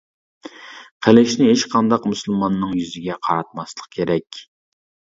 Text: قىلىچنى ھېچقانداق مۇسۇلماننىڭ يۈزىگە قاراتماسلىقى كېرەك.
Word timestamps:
قىلىچنى 1.07 1.47
ھېچقانداق 1.51 2.09
مۇسۇلماننىڭ 2.15 2.75
يۈزىگە 2.81 3.21
قاراتماسلىقى 3.29 3.97
كېرەك. 3.99 4.47